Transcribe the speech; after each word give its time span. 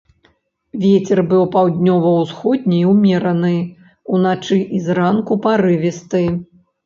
Вецер 0.83 1.19
будзе 1.33 1.41
паўднёва-ўсходні 1.55 2.79
ўмераны, 2.93 3.53
уначы 4.17 4.59
і 4.79 4.83
зранку 4.87 5.33
парывісты. 5.47 6.23